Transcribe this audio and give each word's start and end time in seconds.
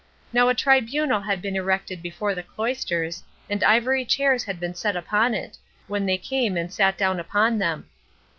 Now 0.33 0.49
a 0.49 0.55
tribunal 0.55 1.21
had 1.21 1.43
been 1.43 1.55
erected 1.55 2.01
before 2.01 2.33
the 2.33 2.41
cloisters, 2.41 3.21
and 3.47 3.63
ivory 3.63 4.03
chairs 4.03 4.43
had 4.45 4.59
been 4.59 4.73
set 4.73 4.95
upon 4.95 5.35
it, 5.35 5.59
when 5.85 6.07
they 6.07 6.17
came 6.17 6.57
and 6.57 6.73
sat 6.73 6.97
down 6.97 7.19
upon 7.19 7.59
them. 7.59 7.87